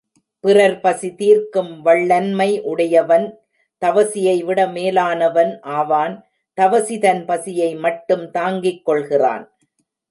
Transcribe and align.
பிறர் 0.43 0.77
பசி 0.81 1.09
தீர்க்கும் 1.15 1.69
வள்ளன்மை 1.85 2.47
உடையவன் 2.61 3.27
தவசியை 3.81 4.35
விட 4.43 4.59
மேலானவன் 4.67 5.53
ஆவான் 5.77 6.15
தவசி 6.57 6.97
தன் 6.99 7.23
பசியை 7.25 7.71
மட்டும் 7.75 8.25
தாங்கிக்கொள்கிறான். 8.31 9.45